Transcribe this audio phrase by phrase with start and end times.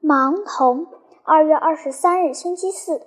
[0.00, 0.86] 盲童，
[1.24, 3.02] 二月二十三日，星期四。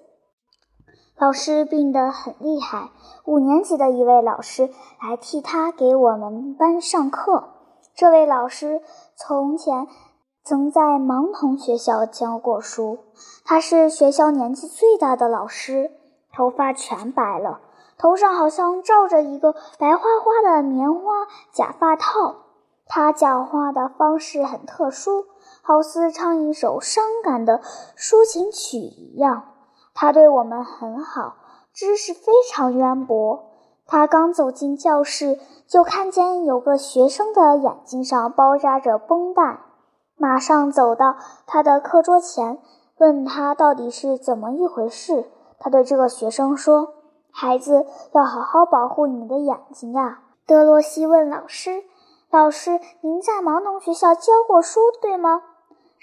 [1.18, 2.92] 老师病得很厉害，
[3.24, 4.70] 五年级的一位老师
[5.02, 7.54] 来替他给我们班上课。
[7.96, 8.82] 这位老师
[9.16, 9.88] 从前
[10.44, 13.00] 曾在盲童学校教过书，
[13.46, 15.92] 他是学校年纪最大的老师，
[16.36, 17.62] 头发全白了，
[17.98, 22.36] 头上好像罩着一个白花花的棉花假发套。
[22.86, 25.26] 他讲话的方式很特殊。
[25.72, 27.62] 好似唱一首伤感的
[27.98, 29.44] 抒情曲一样。
[29.94, 31.38] 他对我们很好，
[31.74, 33.46] 知识非常渊博。
[33.88, 39.62] 他刚走进教室，就看见有个学生的眼睛上包扎着绷带，
[40.18, 41.16] 马上走到
[41.48, 42.60] 他的课桌前，
[42.98, 45.32] 问他到底是怎么一回事。
[45.58, 46.96] 他对这个学生说
[47.32, 51.86] ：“孩子，要好好保护你的眼睛呀。”德罗西问老师
[52.30, 55.44] ：“老师，您在盲童学校教过书，对吗？”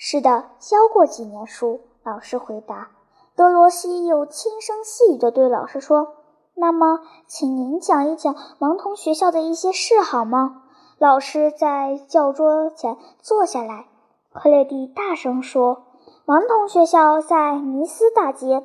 [0.00, 1.80] 是的，教过几年书。
[2.04, 2.90] 老师回答。
[3.34, 6.14] 德罗西又轻声细语地对老师说
[6.54, 10.62] ：“那么，请您讲一讲盲童学校的一些事好吗？”
[10.98, 13.86] 老师在教桌前坐下来。
[14.32, 15.82] 克雷蒂大声说
[16.24, 18.64] ：“盲童学校在尼斯大街。”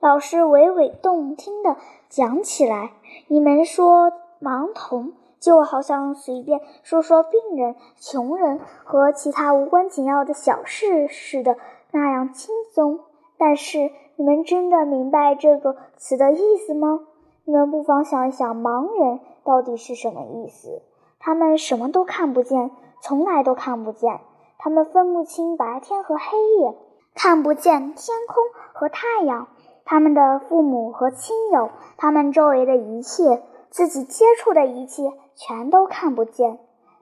[0.00, 1.76] 老师娓娓动听地
[2.08, 2.90] 讲起来
[3.30, 5.12] ：“你们说盲童。”
[5.42, 11.56] 就好像随便说说病人、穷人和其他无关紧要的小事似的
[11.90, 13.00] 那样轻松。
[13.36, 17.00] 但是，你们真的明白这个词的意思吗？
[17.44, 20.80] 你们不妨想一想，盲人到底是什么意思？
[21.18, 24.20] 他们什么都看不见，从来都看不见。
[24.58, 26.76] 他们分不清白天和黑夜，
[27.16, 29.48] 看不见天空和太阳，
[29.84, 33.42] 他们的父母和亲友，他们周围的一切。
[33.72, 36.60] 自己接触的一切全都看不见，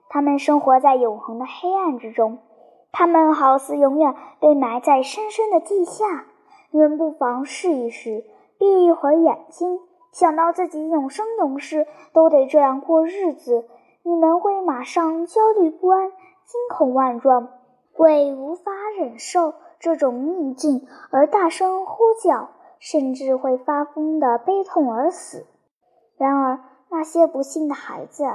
[0.09, 2.39] 他们生活在永恒的黑暗之中，
[2.91, 6.25] 他们好似永远被埋在深深的地下。
[6.71, 8.25] 你们不妨试一试，
[8.57, 9.79] 闭一会儿眼睛，
[10.11, 13.67] 想到自己永生永世都得这样过日子，
[14.01, 17.49] 你们会马上焦虑不安、惊恐万状，
[17.97, 22.49] 为无法忍受这种逆境而大声呼叫，
[22.79, 25.45] 甚至会发疯的悲痛而死。
[26.17, 26.59] 然而，
[26.91, 28.25] 那些不幸的孩子，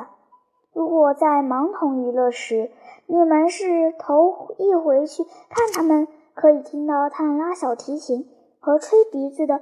[0.73, 2.71] 如果在盲童娱乐时，
[3.07, 8.27] 你们是头一回去看他们，可以听到他们拉小提琴
[8.59, 9.61] 和吹笛子的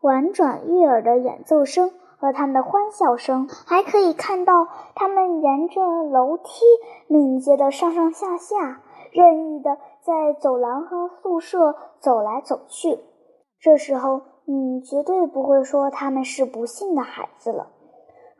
[0.00, 4.66] 婉转悦耳的演奏声和他们的欢笑声，还可以看到
[4.96, 5.80] 他们沿着
[6.10, 6.64] 楼梯
[7.06, 8.82] 敏捷的上上下下，
[9.12, 12.98] 任意的在走廊和宿舍走来走去。
[13.60, 14.22] 这时候。
[14.44, 17.68] 你绝对不会说他们是不幸的孩子了。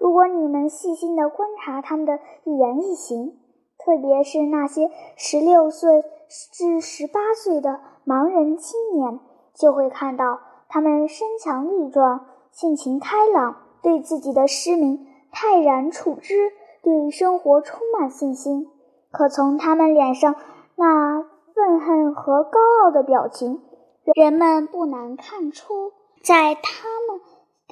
[0.02, 3.38] 如果你们细心地观察他们的一言一行，
[3.78, 6.02] 特别是那些十六岁
[6.52, 9.20] 至十八岁的盲人青年，
[9.54, 16.50] 就会看到他们身强力壮、性情开朗，对自己的失明泰然处之，
[16.82, 18.69] 对生活充满信心。
[19.12, 20.34] 可从他们脸上
[20.74, 21.22] 那
[21.54, 23.62] 愤恨和高傲的表情，
[24.16, 25.92] 人们不难看出，
[26.24, 27.20] 在他们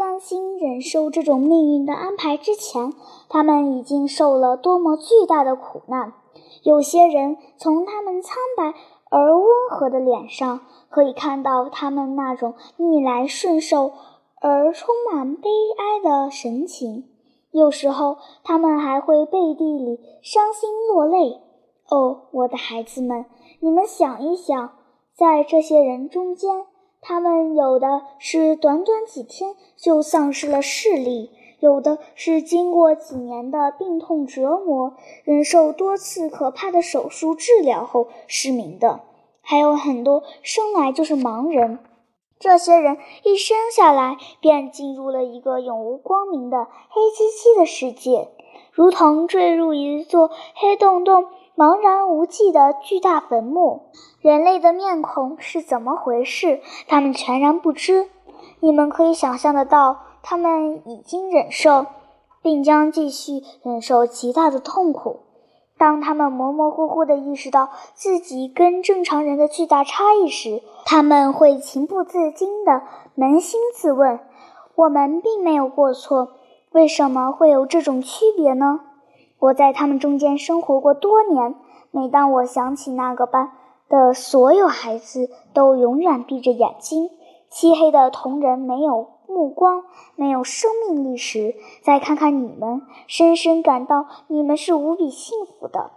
[0.01, 2.95] 甘心忍受这种命运的安排之前，
[3.29, 6.15] 他们已经受了多么巨大的苦难。
[6.63, 8.73] 有些人从他们苍白
[9.11, 13.93] 而温和的脸上，可以看到他们那种逆来顺受
[14.41, 17.05] 而充满悲哀的神情。
[17.51, 21.43] 有时候，他们还会背地里伤心落泪。
[21.91, 23.27] 哦，我的孩子们，
[23.61, 24.73] 你们想一想。
[25.13, 26.65] 在这些人中间，
[27.03, 34.95] 他们有的是短短几天就丧失了视力，有的是经过几年的病痛折磨，
[35.25, 39.01] 忍受多次可怕的手术治疗后失明的，
[39.41, 41.79] 还有很多生来就是盲人。
[42.39, 48.29] 这些人一生下来便进入了一个永无光明的黑漆漆的世界，
[48.73, 51.27] 如同坠入一座黑洞洞。
[51.57, 53.91] 茫然无际的巨大坟墓，
[54.21, 56.61] 人类的面孔是怎么回事？
[56.89, 58.09] 他们全然不知。
[58.61, 61.87] 你们可以想象得到，他们已经忍受，
[62.41, 65.21] 并将继续忍受极大的痛苦。
[65.77, 72.83] 当他们模模糊糊地意识到自己跟正常人的巨大差异时，他们会情不自禁地
[73.17, 74.21] 扪心自问：
[74.75, 76.33] 我们并没有过错，
[76.73, 78.81] 为什么会有这种区别呢？
[79.41, 81.57] 我在他们中间生活过多年。
[81.91, 83.51] 每当我想起那个班
[83.89, 87.11] 的所有孩子都永远闭着眼睛，
[87.51, 89.83] 漆黑的瞳仁没有目光，
[90.15, 95.91] 没有生命力时，再看看你们，深深感到你们是无比幸福的。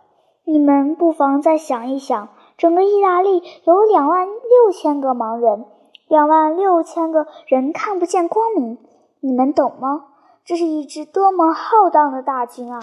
[0.45, 5.65] 你们不妨再想一想，整个意大利有两万六千个盲人，
[6.07, 8.79] 两万六千个人看不见光明。
[9.19, 10.05] 你们懂吗？
[10.43, 12.79] 这是一支多么浩荡的大军啊！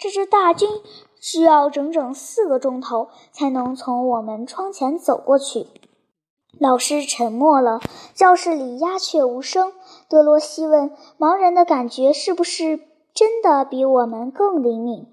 [0.00, 0.66] 这支大军
[1.20, 5.66] 需要整整四个钟头才能从我们窗前走过去。
[6.58, 7.80] 老师沉默了，
[8.14, 9.74] 教室里鸦雀无声。
[10.08, 12.80] 德罗西问：“盲人的感觉是不是
[13.12, 15.06] 真的比我们更灵敏？”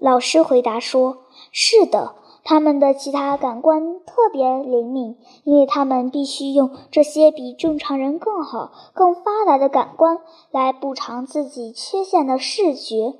[0.00, 1.18] 老师回答说
[1.52, 10.18] ：“是的，他们的其他感官特别灵敏，因为他们必须用这些比正常人更好、更发达的感官
[10.50, 13.14] 来补偿自己缺陷的视觉。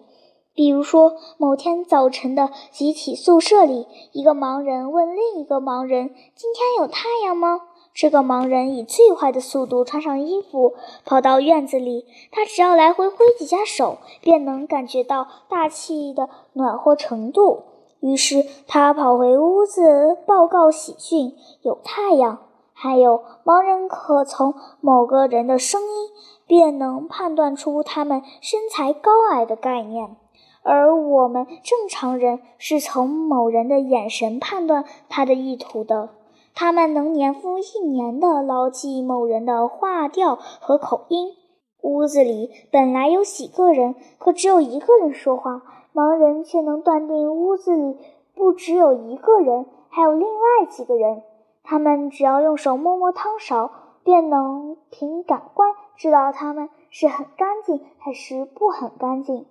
[0.54, 7.60] 比如说，某天早晨的集体宿舍里，一个盲人问另一个盲人：‘今天有太阳吗？’
[7.92, 10.74] 这个盲人以最快的速度穿上衣服，
[11.04, 12.06] 跑到院子里。
[12.32, 17.62] 他只要来回挥几下手，便能感觉到大气的暖和程度。
[18.00, 22.38] 于是他跑回屋子报告喜讯：有太阳。
[22.72, 26.10] 还有，盲人可从某个人的声音
[26.46, 30.16] 便能判断出他们身材高矮的概念，
[30.64, 36.08] 而我们正常人是从某人的眼神判断他的意图的。
[36.54, 41.34] 他们能年复一年地牢记某人的话调和口音。
[41.82, 45.62] 屋子里本来有几个人，可只有一个人说话，
[45.92, 47.98] 盲人却能断定屋子里
[48.34, 51.22] 不只有一个人，还有另外几个人。
[51.62, 53.70] 他们只要用手摸摸汤勺，
[54.02, 59.44] 便能凭感官知道他们是很干净还是不很干净。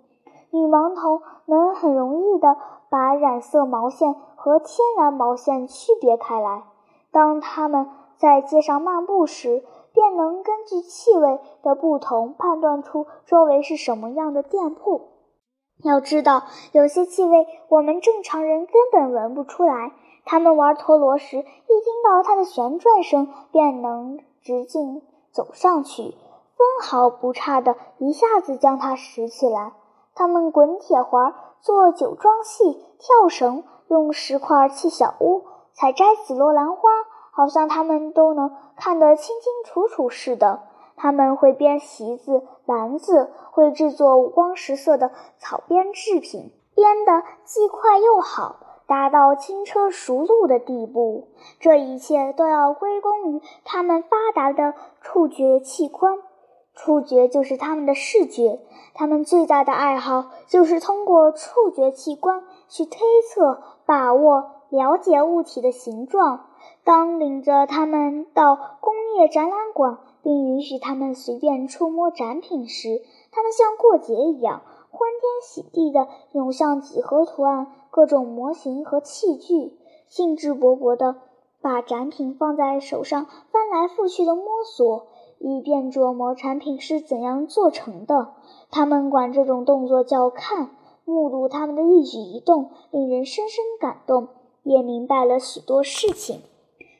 [0.54, 2.56] 女盲童能很容易地
[2.88, 6.64] 把染色毛线和天然毛线区别开来。
[7.12, 9.64] 当他们在街上漫步时，
[9.94, 15.10] 便能根据气味的不同判断出周围是什么样的店铺。
[15.84, 19.92] 要知道，有些气味我们正常人根本闻不出来。
[20.24, 25.02] 他们玩陀螺时，一听到它的旋转声，便能直径
[25.32, 29.74] 走上去，分毫不差的一下子将它拾起来。
[30.16, 35.46] 他们滚铁环、做酒庄戏、跳绳、用石块砌小屋。
[35.76, 36.90] 采摘紫罗兰花，
[37.32, 40.62] 好像他们都能看得清清楚楚似的。
[40.96, 51.30] 他们会编席子、篮子，会制作五光十色的草编制品，编得既快又好，达到轻车熟路的地步。
[51.60, 56.20] 这一切都要归功于他们发达的触觉器官。
[56.74, 58.60] 触觉就是他们的视觉，
[58.94, 64.52] 他们最大的爱好就是通过触觉器官去推测、把握。
[64.70, 66.48] 了解物体的形状。
[66.84, 79.78] 当领着他们到工业展览馆，并允许他们随便触摸展品时，他们像过节一样欢天喜地地涌向几何图案、各种模型和器具，
[80.08, 81.18] 兴致勃勃地
[81.62, 85.06] 把展品放在手上翻来覆去地摸索，
[85.44, 88.30] 以便琢磨产品是怎样做成的。
[88.72, 90.72] 他们管这种动作叫看。
[91.06, 94.30] 目睹他们的一举一动，令人深深感动。
[94.64, 96.40] 也明白了许多事情。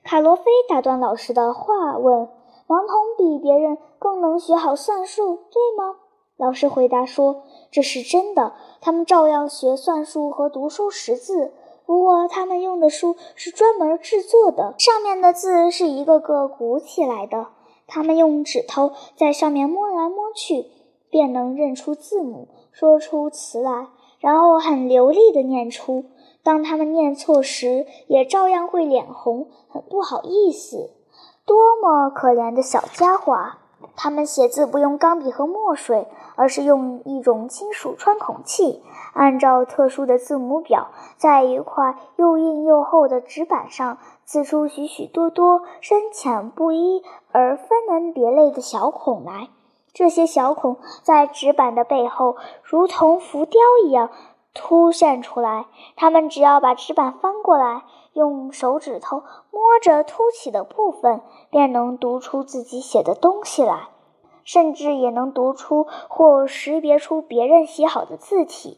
[0.04, 2.28] 卡罗菲打断老师的话，问
[2.68, 5.96] ：“盲童比别人更能学好算术，对吗？”
[6.36, 8.52] 老师回答说：“这是真的，
[8.82, 11.54] 他们照样学算术和读书识字。
[11.86, 17.48] 不过，他们用的书是专门制作的，上面的字是一个个鼓起来的。
[17.94, 20.66] 他们用指头在上面摸来摸去，
[21.12, 26.06] 便能认出字母，说出词来，然后很流利地念出。”
[26.42, 30.90] 当他们念错时，也照样会脸红，很不好意思。
[31.46, 33.60] 多么可怜的小家伙啊！
[33.96, 49.50] 他们写字不用钢笔和墨水，而是用一种金属穿孔器，按照特殊的字母表，在一块又硬又厚的纸板上刺出许许多多深浅不一而分门别类的小孔来。
[49.94, 54.10] 这些小孔在纸板的背后，如同浮雕一样。
[54.56, 57.82] 凸现出来，他们只要把纸板翻过来，
[58.14, 63.88] 用手指头摸着凸起的部分，便能读出自己写的东西来，
[64.44, 68.78] 甚至也能读出或识别出别人写好的字体。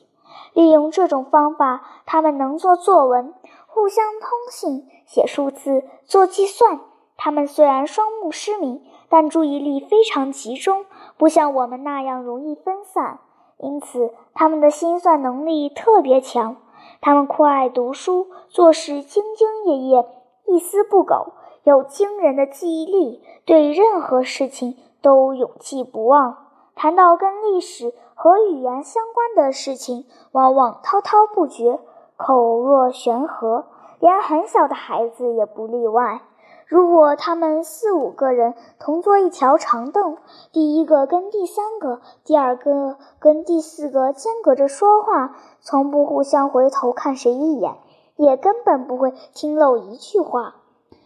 [0.53, 3.33] 利用这种方法，他们能做作文，
[3.67, 6.79] 互相通信，写数字，做计算。
[7.17, 10.85] 他们虽然双目失明，但注意力非常集中，
[11.17, 13.19] 不像我们那样容易分散。
[13.57, 16.57] 因此，他们的心算能力特别强。
[16.99, 20.05] 他们酷爱读书，做事兢兢业业，
[20.47, 26.35] 一丝不苟，有惊人的记忆力，对任何事情都勇气不忘。
[26.73, 31.79] 谈到跟历史和语言相关的事情，往往滔滔不绝，
[32.17, 33.65] 口若悬河，
[33.99, 36.23] 连很小的孩子也不例外。
[36.65, 40.17] 如果他们四五个人同坐一条长凳，
[40.51, 47.75] 第一个跟第三个，第二个跟第四个间隔着说话，从不互相回头看谁一眼，
[48.15, 50.55] 也根本不会听漏一句话。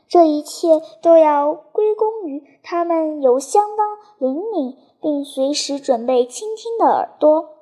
[0.09, 7.57] 这一切都要归功于他们有相当灵敏并随时准备倾听的耳朵。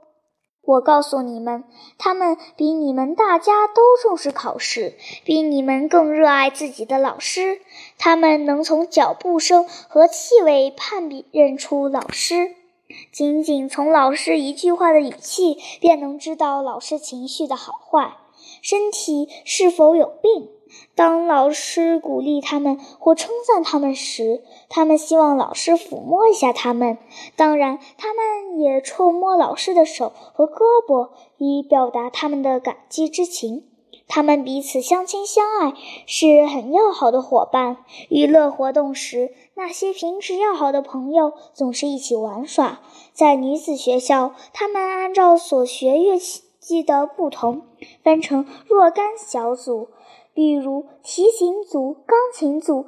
[0.63, 1.65] 我告诉你们，
[1.97, 7.59] 他们比你们大家都重视考试，比你们更热爱自己的老师。
[7.97, 12.55] 他们能从脚步声和气味判别认出老师，
[13.13, 18.17] 仅仅从老师一句话的语气，便能知道老师情绪的好坏，
[18.61, 20.49] 身体是否有病。
[20.95, 26.97] 当老师鼓励他们或称赞他们时，他们希望老师抚摸一下他们。
[27.35, 33.63] 当然，他们也触摸老师的手和胳膊，以表达他们的感激之情。
[34.09, 35.73] 他们彼此相亲相爱，
[36.05, 37.77] 是很要好的伙伴。
[38.09, 42.79] 娱乐活动时，那些平时要好的朋友总是一起玩耍。
[43.11, 47.63] 在女子学校，他们按照所学乐器的不同，
[48.01, 49.89] 分成若干小组。
[50.37, 52.85] 比如提琴组、钢琴组、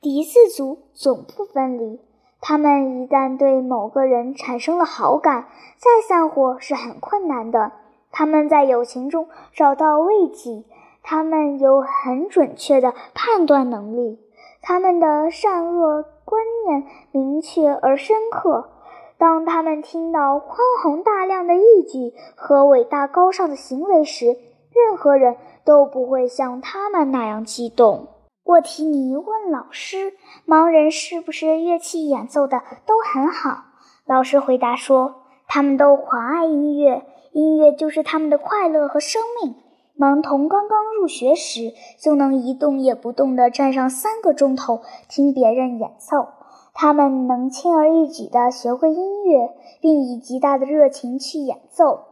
[0.00, 2.00] 笛子组总不分离。
[2.40, 7.72] 他们一旦对某个人产生了好感，再散伙是很困难的。
[8.10, 10.64] 他们在友情中找到慰藉，
[11.02, 14.18] 他们有很准确的判断能力，
[14.62, 18.70] 他们的善恶观念明确而深刻。
[19.18, 24.38] 当他们听到宽宏大量的义举和伟大高尚的行为时，
[24.86, 28.08] 任何人都不会像他们那样激动。
[28.44, 30.14] 沃提尼问老师
[30.48, 33.64] ：“盲人是不是乐器演奏的都很好？”
[34.06, 35.16] 老师回答说
[35.46, 39.54] ：“他们都狂爱音乐，音乐就是他们的快乐和生命。
[39.98, 44.80] 盲童刚刚入学时，就能一动也不动地站上三个钟头
[45.10, 46.28] 听别人演奏。
[46.72, 49.50] 他们能轻而易举地学会音乐，
[49.82, 52.04] 并以极大的热情去演奏。”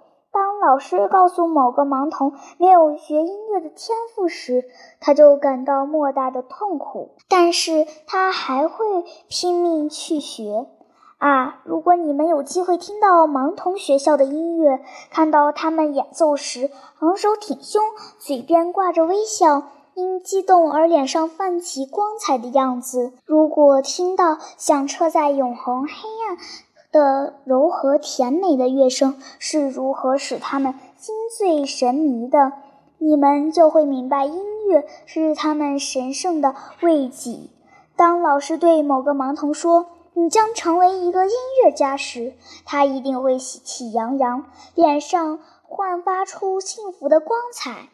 [0.66, 4.64] 老师告诉某个盲童没有学音乐的天赋时，
[4.98, 7.10] 他就感到莫大的痛苦。
[7.28, 10.66] 但是他还会拼命去学。
[11.18, 16.68] 啊，如果你们有机会听到盲童学校的音乐，看到他们演奏时
[16.98, 17.80] 昂首挺胸、
[18.18, 19.62] 嘴边挂着微笑、
[19.94, 25.92] 因激动而脸上泛起光彩的样子；如果听到响彻在永恒黑
[26.28, 26.36] 暗。
[26.96, 32.52] 的柔和甜美的乐声是如何使他们心醉神迷的？
[32.96, 37.38] 你们就会明白，音乐是他们神圣的慰藉。
[37.96, 39.86] 当老师对某个盲童说
[40.16, 42.32] ：“你将成为一个音乐家”时，
[42.64, 47.90] 他一定会喜气洋洋，脸上焕发出幸福的光彩。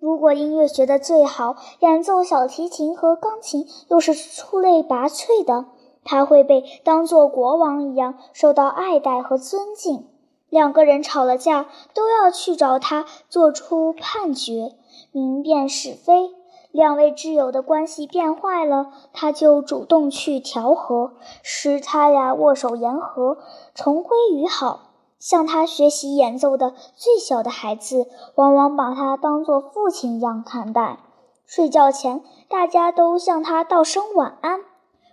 [0.00, 5.66] 如果音乐学得最好，演奏小提琴和钢琴又是出类拔萃的。
[6.04, 10.06] 他会被当作国王一样受到爱戴和尊敬。
[10.48, 14.72] 两个人吵了架，都要去找他做出判决，
[15.12, 16.30] 明辨是非。
[16.72, 23.38] 两位挚友的关系变坏了，他就主动去调和，使他俩握手言和，
[23.74, 24.90] 重归于好。
[25.18, 30.98] 向他学习演奏的最小的孩子，往往把他当作父亲一样看待。
[31.44, 34.60] 睡觉前，大家都向他道声晚安。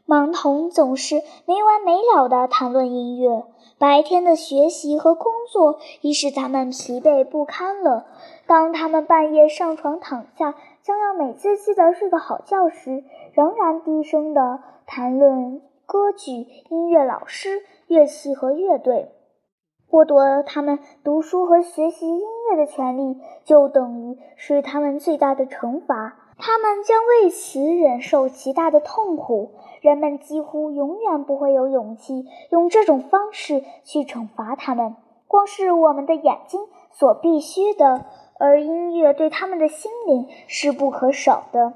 [0.07, 3.43] 盲童总是没完没了地谈论音乐，
[3.77, 8.05] 白天的学习和工作已使他们疲惫不堪了。
[8.45, 19.11] 当他们半夜上床躺下，将要美滋滋地睡个好觉时，仍然低声地谈论歌剧、音乐老师、乐器和乐队。
[19.89, 26.26] 剥夺他们读书和学习音乐的权利，就等于是他们最大的惩罚。
[26.38, 29.51] 他们将为此忍受极大的痛苦。
[29.82, 34.96] 人们几乎永远不会有勇气用这种方式去惩罚他们。
[35.27, 38.06] 光是我们的眼睛所必须的，
[38.39, 41.74] 而音乐对他们的心灵是不可少的。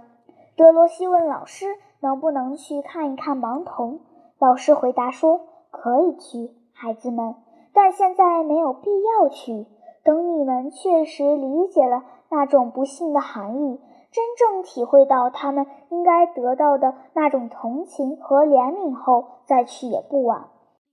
[0.56, 1.68] 德罗西问老师
[2.02, 4.00] ：“能不能去看一看盲童？”
[4.40, 7.36] 老师回答说：“可以去，孩子们，
[7.74, 9.68] 但现在没有必要去。
[10.04, 13.80] 等你们确实理解了那种不幸的含义。”
[14.12, 20.50] 真正体会到他们应该得到的那种同情和怜悯后，再去也不晚。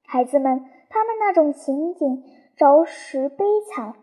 [0.07, 2.23] 孩子们，他们那种情景
[2.57, 3.95] 着实悲惨。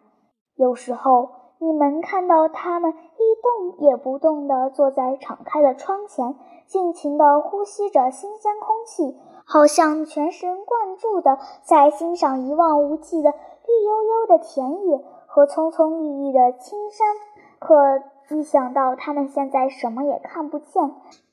[0.55, 1.29] 有时候，
[1.59, 6.35] 你们看到他们一动也不动地坐在敞开的窗前，
[6.67, 17.07] 尽情地呼吸着新鲜空气，好像全神贯注地在欣赏一望无际的绿油油的田野和葱葱郁郁的青山。
[17.57, 17.75] 可
[18.29, 20.71] 一想到他们现在什么也看不见，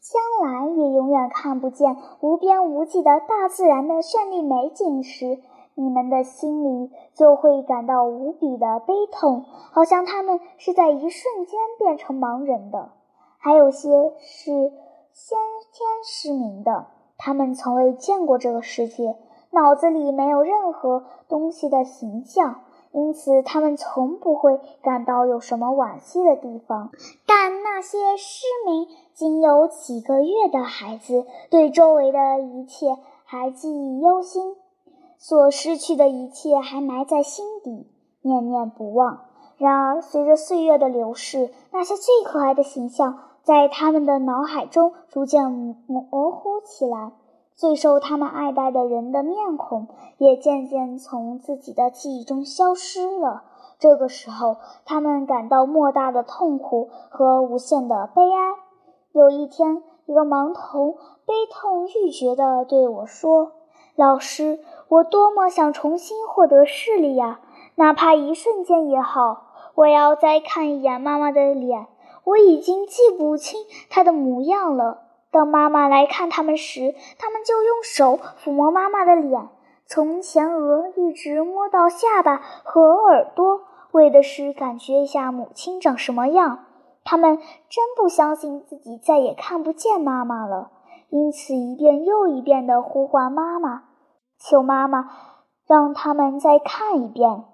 [0.01, 5.39] 将来也永远看不见无边无际的大自然的绚丽美景时，
[5.75, 12.91] 你们的心里就会感到无比的悲痛，好像他们是在一瞬间变成盲人的。
[13.39, 14.53] 还有些是
[15.13, 15.39] 先
[15.73, 19.17] 天失明的，他们从未见过这个世界，
[19.51, 22.61] 脑子里没有任何东西的形象。
[22.93, 26.91] 因此，他们从不会感到有什么惋惜的地方。
[27.27, 34.57] 但那些失明仅有几个月的孩子，对周围的一切还记忆犹新，
[35.17, 37.87] 所失去的一切还埋在心底，
[38.21, 39.21] 念念不忘。
[39.57, 47.13] 然而，随着岁月的流逝，那些最可爱的形象在他们的脑海中逐渐模糊起来。
[47.63, 49.87] 最受他们爱戴的人的面孔
[50.19, 53.45] 也渐渐从自己的记忆中消失了。
[53.79, 58.57] 这个时候，他们感到莫大的痛苦和无限的悲哀。
[59.13, 63.53] 有一天，一个盲童悲痛欲绝地对我说
[63.95, 67.39] ：“老师，我多么想重新获得视力呀！
[67.77, 69.45] 哪怕一瞬间也好，
[69.77, 71.87] 我要再看一眼妈妈的脸。
[72.25, 75.02] 我已经记不清她的模样了。”
[75.33, 79.49] 当妈妈来看他们时，他们就用手抚摸妈妈的脸，
[79.87, 83.63] 从前额一直摸到下巴和耳朵，
[83.93, 86.67] 为的是感觉一下母亲长什么样。
[87.03, 90.71] 他们真不相信自己再也看不见妈妈了，
[91.09, 93.85] 因此一遍又一遍地呼唤妈妈，
[94.39, 95.11] 求妈妈
[95.67, 97.45] 让他们再看一遍。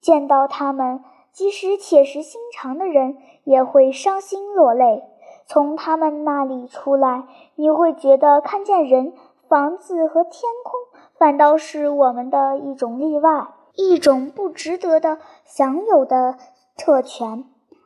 [0.00, 5.04] 见到他们，即使铁石心肠的人也会伤心落泪。
[5.46, 7.24] 从他们那里出来，
[7.56, 9.12] 你会觉得看见人、
[9.48, 10.80] 房子和天空，
[11.18, 16.36] 反倒是我们的一种例外，一种不值得的享有的
[16.76, 17.44] 特权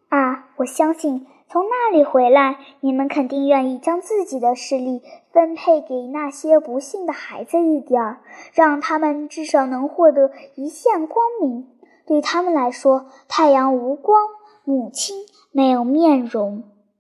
[0.09, 0.47] 啊！
[0.57, 8.21] 我相信，从那里回来，你们肯定愿意将自己的视力分配给那些不幸的孩子一点儿，
[8.53, 11.67] 让他们至少能获得一线光明。
[12.07, 14.23] 对他们来说，太阳无光，
[14.65, 16.63] 母亲没有面容。